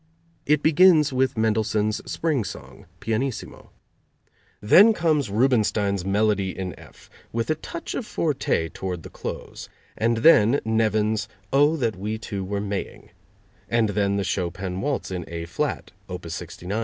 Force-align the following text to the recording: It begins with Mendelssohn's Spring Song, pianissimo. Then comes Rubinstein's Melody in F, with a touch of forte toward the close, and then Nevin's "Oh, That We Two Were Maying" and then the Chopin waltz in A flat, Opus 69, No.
It 0.47 0.63
begins 0.63 1.13
with 1.13 1.37
Mendelssohn's 1.37 2.01
Spring 2.11 2.43
Song, 2.43 2.87
pianissimo. 3.01 3.69
Then 4.59 4.93
comes 4.93 5.29
Rubinstein's 5.29 6.03
Melody 6.03 6.57
in 6.57 6.73
F, 6.79 7.07
with 7.31 7.51
a 7.51 7.61
touch 7.61 7.93
of 7.93 8.03
forte 8.03 8.69
toward 8.69 9.03
the 9.03 9.11
close, 9.11 9.69
and 9.95 10.17
then 10.25 10.59
Nevin's 10.65 11.27
"Oh, 11.53 11.75
That 11.75 11.95
We 11.95 12.17
Two 12.17 12.43
Were 12.43 12.59
Maying" 12.59 13.11
and 13.69 13.89
then 13.89 14.15
the 14.15 14.23
Chopin 14.23 14.81
waltz 14.81 15.11
in 15.11 15.23
A 15.27 15.45
flat, 15.45 15.91
Opus 16.09 16.33
69, 16.33 16.69
No. 16.69 16.79